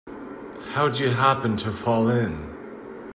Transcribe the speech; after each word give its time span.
How'd 0.69 0.97
you 0.97 1.11
happen 1.11 1.55
to 1.57 1.69
fall 1.71 2.09
in? 2.09 2.57